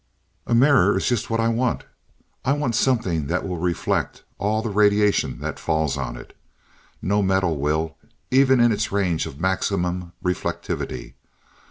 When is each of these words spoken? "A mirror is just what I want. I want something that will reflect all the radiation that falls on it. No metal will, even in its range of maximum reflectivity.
"A 0.47 0.55
mirror 0.55 0.97
is 0.97 1.07
just 1.07 1.29
what 1.29 1.39
I 1.39 1.47
want. 1.49 1.83
I 2.43 2.53
want 2.53 2.73
something 2.73 3.27
that 3.27 3.47
will 3.47 3.59
reflect 3.59 4.23
all 4.39 4.63
the 4.63 4.71
radiation 4.71 5.37
that 5.41 5.59
falls 5.59 5.95
on 5.95 6.17
it. 6.17 6.35
No 7.03 7.21
metal 7.21 7.59
will, 7.59 7.97
even 8.31 8.59
in 8.59 8.71
its 8.71 8.91
range 8.91 9.27
of 9.27 9.39
maximum 9.39 10.13
reflectivity. 10.25 11.13